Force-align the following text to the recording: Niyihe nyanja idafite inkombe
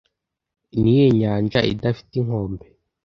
Niyihe 0.79 1.07
nyanja 1.19 1.59
idafite 1.73 2.11
inkombe 2.21 2.65